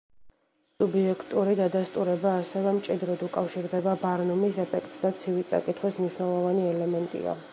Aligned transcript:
სუბიექტური 0.83 1.51
დადასტურება 1.59 2.31
ასევე 2.37 2.71
მჭიდროდ 2.79 3.25
უკავშირდება 3.29 3.95
ბარნუმის 4.07 4.59
ეფექტს 4.65 4.99
და 5.05 5.15
ცივი 5.21 5.47
წაკითხვის 5.53 6.01
მნიშვნელოვანი 6.03 6.67
ელემენტია. 6.73 7.41